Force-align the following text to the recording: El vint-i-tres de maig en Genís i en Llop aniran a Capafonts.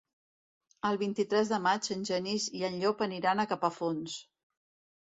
El 0.89 0.97
vint-i-tres 1.01 1.51
de 1.53 1.59
maig 1.67 1.91
en 1.97 2.01
Genís 2.11 2.49
i 2.61 2.65
en 2.71 2.79
Llop 2.81 3.05
aniran 3.09 3.45
a 3.45 3.47
Capafonts. 3.55 4.19